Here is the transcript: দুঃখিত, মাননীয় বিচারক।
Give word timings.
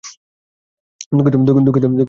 দুঃখিত, 1.11 1.35
মাননীয় 1.37 1.63
বিচারক। 1.67 1.93